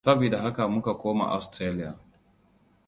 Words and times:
Sabida 0.05 0.37
haka 0.45 0.63
muka 0.73 0.93
koma 1.01 1.25
Austarlia. 1.35 1.91